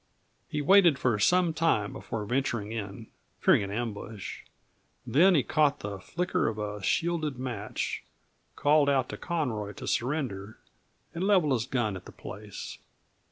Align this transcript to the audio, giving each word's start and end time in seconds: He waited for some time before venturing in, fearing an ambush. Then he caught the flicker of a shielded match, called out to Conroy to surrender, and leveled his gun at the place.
He 0.47 0.63
waited 0.63 0.97
for 0.97 1.19
some 1.19 1.53
time 1.53 1.93
before 1.93 2.25
venturing 2.25 2.71
in, 2.71 3.05
fearing 3.39 3.61
an 3.61 3.69
ambush. 3.69 4.39
Then 5.05 5.35
he 5.35 5.43
caught 5.43 5.81
the 5.81 5.99
flicker 5.99 6.47
of 6.47 6.57
a 6.57 6.81
shielded 6.81 7.37
match, 7.37 8.03
called 8.55 8.89
out 8.89 9.09
to 9.09 9.17
Conroy 9.17 9.73
to 9.73 9.85
surrender, 9.85 10.57
and 11.13 11.23
leveled 11.23 11.53
his 11.53 11.67
gun 11.67 11.95
at 11.95 12.05
the 12.05 12.11
place. 12.11 12.79